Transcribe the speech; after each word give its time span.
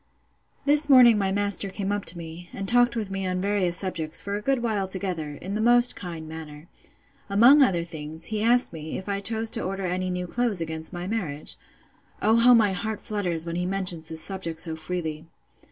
This 0.65 0.89
morning 0.89 1.19
my 1.19 1.31
master 1.31 1.69
came 1.69 1.91
up 1.91 2.05
to 2.05 2.17
me, 2.17 2.49
and 2.53 2.67
talked 2.67 2.95
with 2.95 3.11
me 3.11 3.27
on 3.27 3.39
various 3.39 3.77
subjects, 3.77 4.19
for 4.19 4.35
a 4.35 4.41
good 4.41 4.63
while 4.63 4.87
together, 4.87 5.35
in 5.35 5.53
the 5.53 5.61
most 5.61 5.95
kind 5.95 6.27
manner. 6.27 6.67
Among 7.29 7.61
other 7.61 7.83
things, 7.83 8.25
he 8.33 8.41
asked 8.41 8.73
me, 8.73 8.97
if 8.97 9.07
I 9.07 9.19
chose 9.19 9.51
to 9.51 9.63
order 9.63 9.85
any 9.85 10.09
new 10.09 10.25
clothes 10.25 10.59
against 10.59 10.91
my 10.91 11.05
marriage. 11.05 11.55
(O 12.19 12.37
how 12.37 12.55
my 12.55 12.73
heart 12.73 12.99
flutters 12.99 13.45
when 13.45 13.57
he 13.57 13.67
mentions 13.67 14.09
this 14.09 14.23
subject 14.23 14.59
so 14.59 14.75
freely!) 14.75 15.27